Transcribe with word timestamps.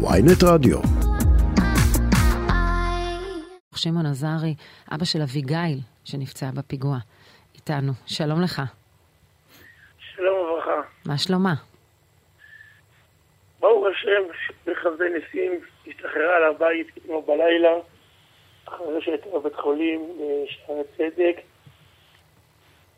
ויינט 0.00 0.42
רדיו. 0.44 0.78
שמעון 3.76 4.06
עזרי, 4.06 4.54
אבא 4.94 5.04
של 5.04 5.22
אביגיל, 5.22 5.78
שנפצעה 6.04 6.50
בפיגוע, 6.52 6.96
איתנו. 7.54 7.92
שלום 8.06 8.42
לך. 8.42 8.62
שלום 9.98 10.38
וברכה. 10.38 10.80
מה 11.06 11.18
שלומה? 11.18 11.54
ברוך 13.60 13.86
השם, 13.86 14.22
בחסדי 14.66 15.04
ניסים, 15.14 15.60
השתחררה 15.86 16.50
לבית 16.50 16.86
אתמול 16.98 17.22
בלילה, 17.26 17.72
אחרי 18.64 19.02
שהייתה 19.02 19.26
בבית 19.34 19.56
חולים 19.56 20.00
בשערי 20.16 20.82
צדק. 20.96 21.36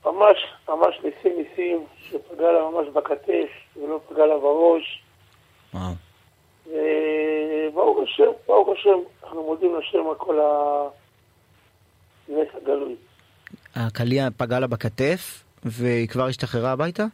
ממש, 0.05 0.37
ממש 0.69 1.01
ניסים 1.05 1.33
ניסים, 1.39 1.87
שפגע 1.97 2.53
לה 2.53 2.71
ממש 2.71 2.89
בכתף 2.89 3.51
ולא 3.77 4.01
פגע 4.09 4.27
לה 4.27 4.39
בראש. 4.39 5.03
וואו. 5.75 6.10
השם, 8.23 8.33
ברוך 8.47 8.69
השם, 8.69 8.99
אנחנו 9.23 9.43
מודים 9.43 9.77
לשם 9.79 10.09
על 10.09 10.15
כל 10.15 10.41
הנס 12.29 12.49
הגלוי. 12.63 12.97
הקליע 13.75 14.29
פגע 14.37 14.61
לה 14.61 14.67
בכתף, 14.67 15.45
והיא 15.65 16.09
כבר 16.09 16.27
השתחררה 16.27 16.73
הביתה? 16.73 17.05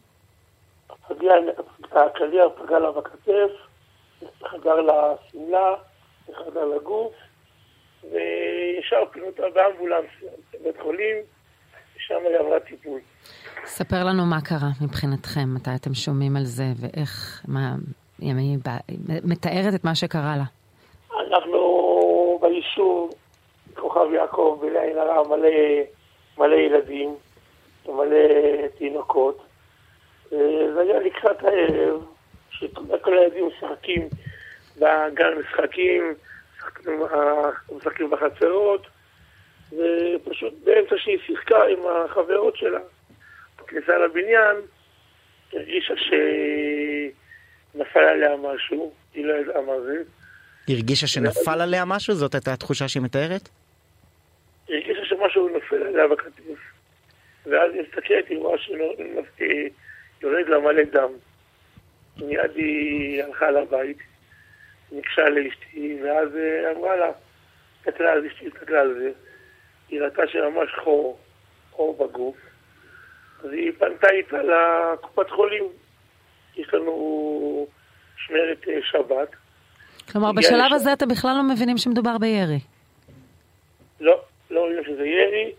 הקליע 1.91 2.45
פגע 2.57 2.79
לה 2.79 2.93
בכתף, 2.93 3.51
חגר 4.45 4.75
לשמלה, 4.75 5.75
חגר 6.27 6.65
לגוף, 6.65 7.13
וישר 8.05 9.05
פינו 9.13 9.27
אותה 9.27 9.43
באמבולנס 9.55 10.11
לבית 10.55 10.81
חולים, 10.83 11.17
ושם 11.97 12.15
היא 12.15 12.37
עברה 12.37 12.61
טיפול. 12.61 13.01
ספר 13.65 14.05
לנו 14.05 14.27
מה 14.27 14.41
קרה 14.41 14.69
מבחינתכם, 14.81 15.55
מתי 15.55 15.71
אתם 15.75 15.95
שומעים 15.95 16.37
על 16.37 16.45
זה, 16.45 16.65
ואיך, 16.81 17.43
מה, 17.49 17.75
היא 18.19 18.59
מתארת 19.25 19.75
את 19.75 19.85
מה 19.85 19.95
שקרה 19.95 20.37
לה. 20.37 20.45
ביישוב 22.77 23.15
כוכב 23.75 24.13
יעקב, 24.13 24.59
בליין 24.63 24.99
הרע, 24.99 25.29
מלא, 25.29 25.49
מלא 26.39 26.55
ילדים, 26.55 27.17
מלא 27.89 28.19
תינוקות. 28.79 29.43
זה 30.31 30.81
היה 30.81 31.01
לקראת 31.01 31.45
הערב, 31.45 32.05
שכל 32.51 33.19
הילדים 33.19 33.47
משחקים 33.47 34.09
בגן 34.77 35.35
משחקים, 35.39 36.15
משחקים 37.77 38.11
בחצרות, 38.11 38.87
ופשוט 39.73 40.55
באמצע 40.65 40.95
שהיא 40.99 41.19
שיחקה 41.27 41.65
עם 41.65 41.79
החברות 41.87 42.57
שלה 42.57 42.81
בכניסה 43.59 43.99
לבניין, 43.99 44.57
הרגישה 45.53 45.95
שנפל 47.75 48.01
עליה 48.01 48.37
משהו, 48.37 48.93
היא 49.15 49.25
לא 49.25 49.35
ידעה 49.35 49.63
מה 49.63 49.81
זה. 49.81 50.03
היא 50.67 50.77
הרגישה 50.77 51.07
שנפל 51.07 51.61
עליה 51.61 51.85
משהו? 51.85 52.15
זאת 52.15 52.35
הייתה 52.35 52.53
התחושה 52.53 52.89
שהיא 52.89 53.03
מתארת? 53.03 53.49
היא 54.69 54.77
הרגישה 54.77 55.05
שמשהו 55.05 55.49
נופל 55.49 55.83
עליה 55.83 56.09
בכתף. 56.09 56.61
ואז 57.47 57.73
היא 57.75 57.83
מסתכלת, 57.83 58.29
היא 58.29 58.39
רואה 58.39 58.59
שיורד 58.59 60.49
לה 60.49 60.59
מלא 60.59 60.83
דם. 60.93 61.11
מיד 62.17 62.51
היא 62.55 63.23
הלכה 63.25 63.51
לבית, 63.51 63.99
ניגשה 64.93 65.29
לאשתי, 65.29 65.99
ואז 66.05 66.29
אמרה 66.77 66.97
לה, 66.97 67.11
הסתכלה 67.81 68.13
על 68.13 68.27
אשתי, 68.27 68.47
הסתכלה 68.47 68.81
על 68.81 68.95
זה, 68.95 69.11
היא 69.89 70.01
ראתה 70.01 70.23
שממש 70.27 70.71
חור, 70.85 71.19
חור 71.71 72.07
בגוף, 72.07 72.37
אז 73.45 73.53
היא 73.53 73.73
פנתה 73.79 74.09
איתה 74.11 74.37
לקופת 74.43 75.31
חולים. 75.31 75.65
יש 76.57 76.75
לנו 76.75 77.67
שמרת 78.17 78.67
שבת. 78.83 79.29
כלומר, 80.13 80.33
בשלב 80.33 80.73
הזה 80.73 80.93
אתם 80.93 81.09
בכלל 81.09 81.37
לא 81.37 81.43
מבינים 81.43 81.79
שמדובר 81.79 82.19
בירי. 82.19 82.59
לא, 84.01 84.21
לא 84.51 84.61
יודעים 84.61 84.85
שזה 84.85 85.07
ירי, 85.07 85.53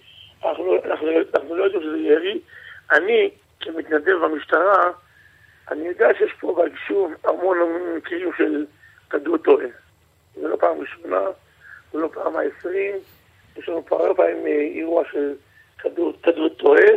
אנחנו, 0.46 0.76
אנחנו, 0.86 1.08
אנחנו 1.36 1.56
לא 1.56 1.64
יודעים 1.64 1.84
שזה 1.84 1.98
ירי. 1.98 2.40
אני, 2.92 3.30
כמתנדב 3.60 4.16
במשטרה, 4.24 4.92
אני 5.72 5.88
יודע 5.88 6.08
שיש 6.18 6.32
פה 6.40 6.56
ביישוב 6.56 7.12
המון 7.24 7.58
המון 7.62 7.98
מקרים 7.98 8.30
של 8.38 8.66
כדור 9.10 9.38
טועה. 9.38 9.68
זה 10.36 10.48
לא 10.48 10.56
פעם 10.56 10.80
ראשונה, 10.80 11.22
זה 11.92 12.00
לא 12.00 12.10
פעם 12.14 12.36
העשרים, 12.36 12.96
יש 13.58 13.70
לנו 13.70 13.86
פה 13.86 13.96
הרבה 13.96 14.16
פעמים 14.16 14.46
אירוע 14.48 15.04
של 15.12 15.34
כדור, 15.78 16.14
כדור 16.24 16.50
טועה. 16.50 16.88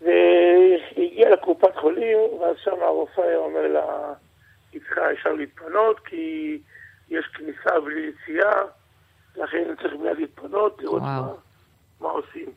והיא 0.00 0.78
הגיעה 0.96 1.30
לקופת 1.30 1.76
חולים, 1.76 2.18
ואז 2.40 2.56
שם 2.64 2.82
הרופא 2.82 3.34
אומר 3.36 3.66
לה, 3.66 4.12
היא 4.74 4.80
צריכה 4.80 5.12
ישר 5.12 5.32
להתפנות, 5.32 6.00
כי 6.00 6.58
יש 7.08 7.26
כניסה 7.34 7.80
בלי 7.84 8.10
יציאה, 8.10 8.62
לכן 9.36 9.74
צריך 9.82 9.94
מיד 10.02 10.18
להתפנות, 10.18 10.82
לראות 10.82 11.02
מה, 11.02 11.32
מה 12.00 12.08
עושים. 12.08 12.48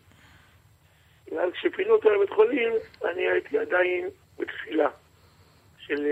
ואז 1.31 1.51
כשפינו 1.53 1.93
אותו 1.93 2.09
לבית 2.09 2.29
חולים, 2.29 2.73
אני 3.05 3.21
הייתי 3.21 3.57
עדיין 3.57 4.09
בתפילה 4.39 4.89
של 5.77 6.05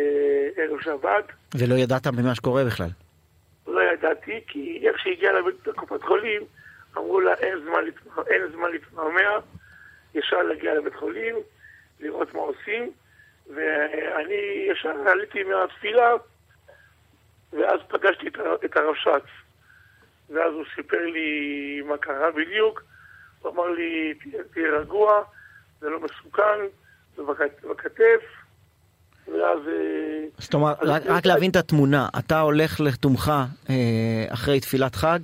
ערב 0.56 0.82
שבת. 0.82 1.26
ולא 1.56 1.76
ידעת 1.76 2.08
ממה 2.08 2.36
שקורה 2.36 2.66
בכלל? 2.66 2.90
לא 3.68 3.82
ידעתי, 3.94 4.42
כי 4.48 4.88
איך 4.88 5.00
שהגיעה 5.00 5.34
לקופת 5.68 6.04
חולים, 6.04 6.42
אמרו 6.98 7.20
לה 7.20 7.34
אין 7.34 7.60
זמן, 7.60 7.86
לתמר, 7.86 8.24
אין 8.28 8.42
זמן 8.52 8.72
להתמרמע, 8.72 9.30
ישר 10.16 10.42
להגיע 10.42 10.74
לבית 10.74 10.96
חולים, 10.96 11.36
לראות 12.00 12.34
מה 12.34 12.40
עושים, 12.40 12.92
ואני 13.50 14.68
ישר 14.72 14.90
עליתי 14.90 15.44
מהתפילה, 15.44 16.12
ואז 17.54 17.80
פגשתי 17.88 18.28
את 18.66 18.78
הרבש"ץ. 18.78 19.28
ואז 20.30 20.54
הוא 20.54 20.64
סיפר 20.76 21.06
לי 21.06 21.82
מה 21.82 21.98
קרה 21.98 22.32
בדיוק, 22.32 22.84
הוא 23.40 23.52
אמר 23.52 23.68
לי, 23.68 24.14
תהיה 24.54 24.70
רגוע, 24.80 25.22
זה 25.82 25.90
לא 25.90 26.00
מסוכן, 26.00 26.60
זה 27.16 27.24
בכתף, 27.70 28.22
ואז... 29.28 29.60
זאת 30.38 30.54
אומרת, 30.54 30.78
רק, 30.82 31.02
רק 31.06 31.26
להבין 31.26 31.52
את 31.52 31.56
התמונה, 31.56 32.08
אתה 32.20 32.40
הולך 32.40 32.80
לתומך 32.80 33.32
אחרי 34.30 34.60
תפילת 34.60 34.96
חג, 34.96 35.20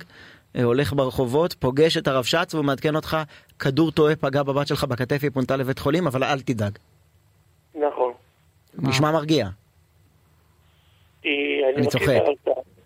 הולך 0.62 0.92
ברחובות, 0.92 1.52
פוגש 1.52 1.96
את 1.96 2.08
הרבש"ץ 2.08 2.54
והוא 2.54 2.64
מעדכן 2.64 2.96
אותך, 2.96 3.16
כדור 3.58 3.90
טועה 3.90 4.16
פגע 4.16 4.42
בבת 4.42 4.66
שלך 4.66 4.84
בכתף, 4.84 5.18
היא 5.22 5.30
פונתה 5.30 5.56
לבית 5.56 5.78
חולים, 5.78 6.06
אבל 6.06 6.24
אל 6.24 6.40
תדאג. 6.40 6.78
נשמע 8.78 9.10
מרגיע. 9.12 9.46
אני 11.24 11.86
צוחק. 11.88 12.22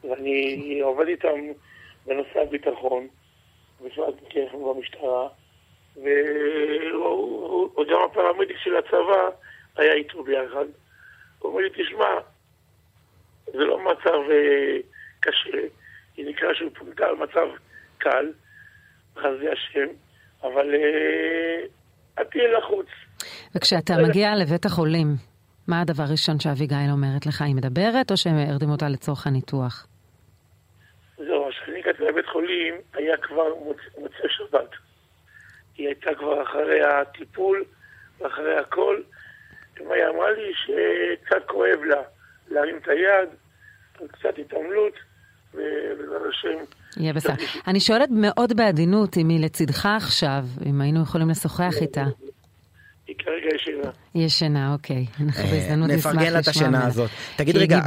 ואני 0.04 0.80
עובד 0.80 1.06
איתם 1.08 1.38
בנושא 2.06 2.40
הביטחון, 2.40 3.06
ושאלתי 3.84 4.42
אנחנו 4.44 4.74
במשטרה, 4.74 5.28
וגם 7.76 7.98
הפרמדיק 8.10 8.56
של 8.64 8.76
הצבא 8.76 9.28
היה 9.76 9.92
איתו 9.92 10.22
ביחד. 10.22 10.64
הוא 11.38 11.50
אומר 11.52 11.62
לי, 11.62 11.70
תשמע, 11.70 12.20
זה 13.46 13.58
לא 13.58 13.78
מצב 13.84 14.18
קשה, 15.20 15.58
היא 16.16 16.26
נקרא 16.26 16.54
שהוא 16.54 16.70
פונתה 16.78 17.06
על 17.06 17.14
מצב 17.14 17.46
קל, 17.98 18.32
חסדי 19.16 19.48
השם, 19.52 19.92
אבל 20.42 20.74
אל 22.18 22.24
תהיה 22.24 22.58
לחוץ. 22.58 22.86
וכשאתה 23.56 23.94
מגיע 24.08 24.34
לבית 24.34 24.64
החולים, 24.64 25.06
מה 25.68 25.80
הדבר 25.80 26.02
הראשון 26.02 26.40
שאביגיל 26.40 26.90
אומרת 26.90 27.26
לך? 27.26 27.42
היא 27.42 27.54
מדברת 27.54 28.10
או 28.10 28.16
שהם 28.16 28.38
הרדימו 28.38 28.74
לצורך 28.90 29.26
הניתוח? 29.26 29.86
זהו, 31.16 31.48
כשאני 31.50 31.78
הגעתי 31.78 32.02
לבית 32.02 32.26
חולים 32.26 32.74
היה 32.94 33.16
כבר 33.16 33.54
מוצאי 33.98 34.28
שבת. 34.28 34.70
היא 35.76 35.86
הייתה 35.86 36.10
כבר 36.18 36.42
אחרי 36.42 36.80
הטיפול 36.82 37.64
ואחרי 38.20 38.58
הכל. 38.58 39.00
היא 39.78 39.86
אמרה 40.14 40.30
לי 40.30 40.52
שקצת 40.54 41.46
כואב 41.46 41.84
לה 41.84 42.02
להרים 42.50 42.76
את 42.76 42.88
היד, 42.88 43.28
קצת 44.12 44.38
התעמלות, 44.38 44.94
ובעזרת 45.54 46.22
השם... 46.30 46.58
יהיה 46.96 47.12
בסדר. 47.12 47.34
אני 47.66 47.80
שואלת 47.80 48.08
מאוד 48.10 48.56
בעדינות 48.56 49.16
אם 49.16 49.28
היא 49.28 49.44
לצדך 49.44 49.86
עכשיו, 49.96 50.44
אם 50.66 50.80
היינו 50.80 51.02
יכולים 51.02 51.30
לשוחח 51.30 51.74
איתה. 51.80 52.04
היא 53.06 53.16
כרגע 53.18 53.54
ישנה. 53.54 53.90
ישנה, 54.14 54.72
אוקיי. 54.72 55.06
אנחנו 55.26 55.42
בהזדמנות 55.50 55.90
נשמח 55.90 55.98
לשמוע 55.98 56.12
נפרגן 56.12 56.32
לה 56.32 56.38
את 56.38 56.48
השינה 56.48 56.86
הזאת. 56.86 57.10
תגיד 57.36 57.56
רגע, 57.56 57.78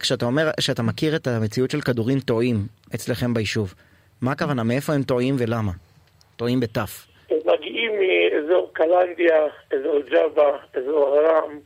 כשאתה 0.00 0.26
אומר 0.26 0.50
שאתה 0.60 0.82
מכיר 0.82 1.16
את 1.16 1.26
המציאות 1.26 1.70
של 1.70 1.80
כדורים 1.80 2.20
טועים 2.20 2.56
אצלכם 2.94 3.34
ביישוב, 3.34 3.74
מה 4.20 4.32
הכוונה? 4.32 4.62
מאיפה 4.62 4.92
הם 4.92 5.02
טועים 5.02 5.36
ולמה? 5.38 5.72
טועים 6.36 6.60
בתף. 6.60 7.06
הם 7.30 7.36
מגיעים 7.46 7.92
מאזור 8.00 8.70
קלנדיה, 8.72 9.46
אזור 9.74 10.00
ג'אבה, 10.10 10.56
אזור 10.74 11.18
רם, 11.18 11.58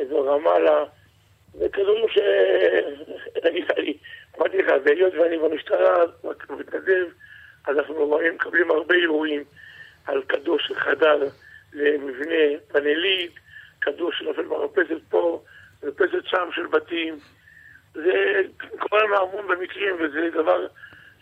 אזור 0.00 0.28
רמאללה. 0.28 0.84
זה 1.54 1.68
כדורים 1.72 2.04
ש... 2.08 2.18
אמרתי 4.38 4.58
לך, 4.58 4.72
והיות 4.84 5.14
ואני 5.14 5.38
במשטרה 5.38 5.94
מתנדב, 6.50 7.06
אז 7.66 7.78
אנחנו 7.78 8.18
מקבלים 8.34 8.70
הרבה 8.70 8.94
אירועים 8.94 9.44
על 10.06 10.22
כדור 10.28 10.58
שחדר 10.58 11.28
למבנה 11.72 12.58
פאנלית, 12.68 13.32
כדור 13.80 14.12
שנופל 14.12 14.42
מרפסת 14.42 15.02
פה, 15.08 15.42
מרפסת 15.82 16.24
שם 16.26 16.48
של 16.54 16.66
בתים, 16.66 17.18
זה 17.94 18.42
קורה 18.78 19.02
לנו 19.04 19.16
המון 19.16 19.48
במקרים, 19.48 19.94
וזה 19.94 20.28
דבר 20.34 20.66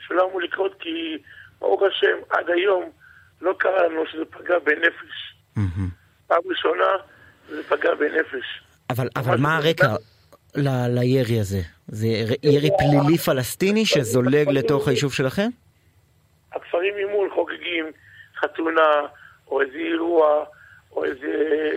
שלא 0.06 0.29
אמור 0.29 0.41
לקרות, 0.41 0.75
כי 0.81 1.19
ברוך 1.59 1.83
השם, 1.83 2.17
עד 2.31 2.50
היום 2.50 2.91
לא 3.41 3.55
קרה 3.59 3.89
לנו 3.89 4.06
שזה 4.06 4.25
פגע 4.25 4.59
בנפש. 4.59 5.35
פעם 6.27 6.41
ראשונה 6.47 6.87
זה 7.49 7.62
פגע 7.62 7.95
בנפש. 7.95 8.62
אבל, 8.91 9.09
אבל 9.17 9.37
מה 9.39 9.56
הרקע 9.56 9.87
ל- 10.56 10.99
לירי 10.99 11.41
הזה? 11.41 11.61
זה 11.89 12.06
ירי 12.43 12.71
פלילי 12.79 13.19
פלסטיני 13.19 13.87
שזולג 13.87 14.49
לתוך 14.49 14.89
היישוב 14.89 15.12
שלכם? 15.12 15.49
הכפרים 16.53 16.95
ממול 16.97 17.31
חוגגים 17.35 17.85
חתונה, 18.41 19.00
או 19.50 19.61
איזה 19.61 19.79
אירוע, 19.79 20.45
או 20.93 21.05
איזה... 21.05 21.27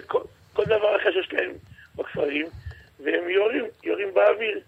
כל, 0.08 0.22
כל 0.54 0.64
דבר 0.66 0.96
אחר 1.02 1.12
שיש 1.12 1.34
להם 1.34 1.52
בכפרים, 1.96 2.46
והם 3.00 3.30
יורים, 3.30 3.66
יורים 3.84 4.14
באוויר. 4.14 4.60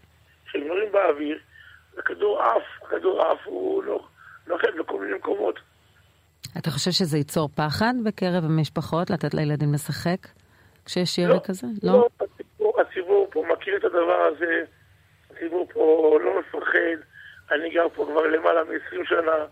כשהם 0.45 0.63
יורים 0.63 0.91
באוויר, 0.91 1.39
הכדור 1.97 2.41
עף, 2.41 2.63
הכדור 2.83 3.21
עף, 3.21 3.39
הוא 3.45 3.83
נוח- 3.83 4.09
נוחת 4.47 4.67
בכל 4.79 4.99
מיני 4.99 5.13
מקומות. 5.17 5.59
אתה 6.57 6.71
חושב 6.71 6.91
שזה 6.91 7.17
ייצור 7.17 7.49
פחד 7.55 7.93
בקרב 8.03 8.43
המשפחות, 8.45 9.09
לתת 9.09 9.33
לילדים 9.33 9.73
לשחק 9.73 10.27
כשיש 10.85 11.17
ירי 11.17 11.37
כזה? 11.43 11.67
לא? 11.83 12.07
הציבור, 12.21 12.81
הציבור 12.81 13.27
פה 13.31 13.45
מכיר 13.53 13.77
את 13.77 13.83
הדבר 13.83 14.29
הזה, 14.33 14.63
הציבור 15.31 15.67
פה 15.73 16.17
לא 16.23 16.39
מפחד, 16.39 16.97
אני 17.51 17.69
גר 17.69 17.87
פה 17.95 18.05
כבר 18.11 18.27
למעלה 18.27 18.63
מ-20 18.63 19.09
שנה, 19.09 19.45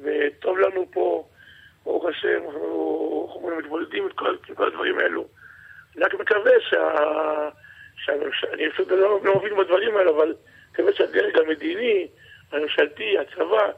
וטוב 0.00 0.58
לנו 0.58 0.86
פה, 0.92 1.28
ברוך 1.86 2.04
השם, 2.04 2.38
אנחנו, 2.46 3.50
מתמודדים 3.58 4.02
עם 4.04 4.10
כל, 4.14 4.36
כל 4.54 4.66
הדברים 4.66 4.98
האלו. 4.98 5.24
אני 5.96 6.04
רק 6.04 6.14
מקווה 6.14 6.52
שה... 6.70 6.78
שהממשלה, 7.96 8.52
אני 8.52 8.70
פשוט 8.72 8.88
לא, 8.88 9.20
לא 9.24 9.38
מבין 9.38 9.56
בדברים 9.58 9.96
האלו, 9.96 10.16
אבל 10.16 10.34
מקווה 10.72 10.92
שהדרג 10.94 11.38
המדיני, 11.38 12.06
הממשלתי, 12.52 13.18
הצבא, 13.18 13.70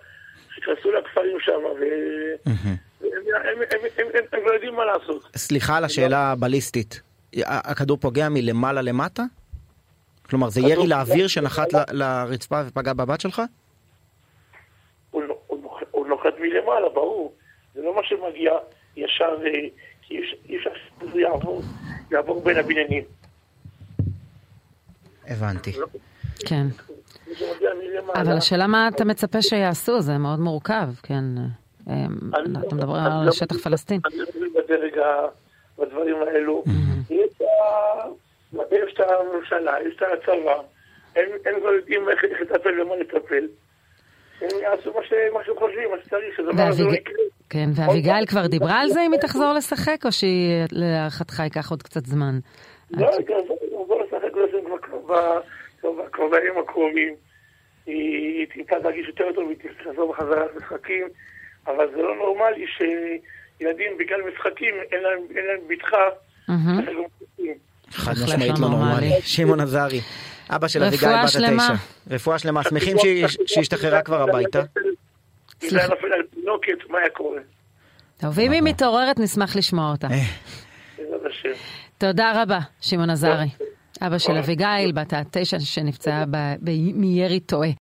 שיכנסו 0.55 0.93
לכפרים 0.93 1.41
שם, 1.41 1.61
ו... 1.81 1.85
הם, 4.33 4.47
לא 4.47 4.53
יודעים 4.53 4.75
מה 4.75 4.85
לעשות. 4.85 5.23
סליחה 5.37 5.77
על 5.77 5.85
השאלה 5.85 6.33
הבליסטית. 6.33 7.03
הכדור 7.45 7.97
פוגע 7.97 8.29
מלמעלה 8.29 8.83
למטה? 8.83 9.23
כלומר, 10.31 10.49
זה 10.49 10.61
ירי 10.61 10.87
לאוויר 10.87 11.27
שנחת 11.29 11.69
לרצפה 11.93 12.61
ופגע 12.67 12.93
בבת 12.93 13.21
שלך? 13.21 13.43
הוא, 15.11 15.23
הוא 15.91 16.07
נוחת 16.07 16.33
מלמעלה, 16.41 16.89
ברור. 16.89 17.38
זה 17.79 17.85
לא 17.85 17.95
מה 17.97 18.01
שמגיע 18.05 18.53
ישר, 18.97 19.37
אה, 19.47 19.51
כי 20.03 20.21
אי 20.49 20.57
אפשר- 20.57 20.71
שזה 21.01 21.21
יעבור, 21.21 21.63
יעבור 22.11 22.43
בין 22.43 22.57
הבניינים. 22.57 23.03
הבנתי. 25.27 25.73
כן. 26.47 26.67
שמגיע 27.35 27.71
מלמעלה... 27.75 28.21
אבל 28.23 28.37
השאלה 28.37 28.67
מה 28.67 28.89
אתה 28.95 29.05
מצפה 29.05 29.43
שיעשו, 29.43 30.01
זה 30.01 30.19
מאוד 30.19 30.39
מורכב, 30.41 30.89
כן. 31.03 31.25
אה, 31.89 31.95
אני 32.35 32.53
לא- 32.55 32.61
אתה 32.67 32.75
מדבר 32.75 32.95
על 32.95 33.27
לא 33.27 33.33
שטח 33.33 33.57
פלסטין. 33.57 34.01
אני 34.07 34.19
לא 34.19 34.25
מבין 34.37 34.53
בדרג, 34.53 35.01
בדברים 35.79 36.17
האלו. 36.23 36.65
יש 37.11 37.41
ה- 37.41 38.09
יש 38.73 38.95
את 38.95 39.01
הממשלה, 39.01 39.75
יש 39.89 39.97
את 39.97 40.03
הצבא, 40.03 40.55
הם 41.17 41.63
לא 41.65 41.69
יודעים 41.69 42.09
איך 42.09 42.21
לטפל 42.41 42.81
ומה 42.81 42.97
לטפל. 42.97 43.47
הם 44.41 44.49
יעשו 44.63 44.93
מה 44.93 45.01
שהם 45.09 45.33
חושבים, 45.59 45.91
מה 45.91 45.97
שצריך, 46.05 46.37
שהדבר 46.37 46.63
הזה 46.63 46.85
לא 46.85 46.93
יקרה. 46.93 47.15
כן, 47.51 47.71
ואביגיל 47.75 48.27
כבר 48.27 48.47
דיברה 48.47 48.81
על 48.81 48.89
זה 48.91 49.01
אם 49.07 49.13
היא 49.13 49.21
תחזור 49.21 49.53
לשחק, 49.53 49.97
או 50.05 50.13
שהיא 50.13 50.65
להערכתך 50.73 51.41
ייקח 51.45 51.71
עוד 51.71 51.83
קצת 51.83 52.07
זמן? 52.07 52.39
לא, 52.91 53.09
היא 53.19 53.27
תחזור 53.27 54.03
לשחק 54.07 54.33
בעצם 54.35 54.59
כבר- 56.13 56.29
בימים 56.31 56.59
הקרובים. 56.65 57.15
היא 57.87 58.47
תמצא 58.55 58.75
להרגיש 58.83 59.07
יותר 59.09 59.25
טוב, 59.35 59.49
היא 59.49 59.57
תחזור 59.85 60.13
בחזרה 60.13 60.45
למשחקים, 60.55 61.07
אבל 61.67 61.87
זה 61.97 62.03
לא 62.03 62.17
נורמלי 62.17 62.65
שילדים 62.67 63.99
בגלל 63.99 64.21
משחקים 64.33 64.75
אין 64.93 65.03
להם 65.03 65.19
אין 65.37 65.45
להם 65.47 65.61
בטחה. 65.69 66.05
חד 67.91 68.13
משמעית 68.25 68.59
לא 68.59 68.61
לא 68.61 68.69
נורמלי. 68.69 69.11
שמעון 69.23 69.61
עזרי, 69.61 70.01
אבא 70.51 70.69
של 70.69 70.85
אביגיל 70.85 71.09
בת. 71.09 71.25
התשע. 71.25 71.73
רפואה 72.11 72.39
שלמה. 72.39 72.63
שמחים 72.65 72.99
שהיא 72.99 73.27
השתחררה 73.61 74.03
כבר 74.03 74.23
הביתה. 74.23 74.63
אם 75.63 75.69
זה 75.69 75.69
סליחה. 75.69 75.85
היה 75.87 75.95
נופל 75.95 76.13
על 76.13 76.23
תינוקת, 76.35 76.91
מה 76.91 76.99
היה 76.99 77.11
קורה? 77.11 77.41
טוב, 78.21 78.39
ואם 78.39 78.53
היא 78.53 78.63
מתעוררת, 78.63 79.19
נשמח 79.19 79.57
לשמוע 79.57 79.91
אותה. 79.91 80.07
אה. 80.11 80.25
תודה 81.99 82.43
רבה, 82.43 82.59
שמעון 82.81 83.11
עזרי. 83.11 83.47
אבא 84.01 84.19
של 84.19 84.27
טוב. 84.27 84.37
אביגיל, 84.37 84.93
בת 84.95 85.13
התשע 85.13 85.61
שנפצעה 85.61 86.25
מירי 86.95 87.41
טועה. 87.41 87.69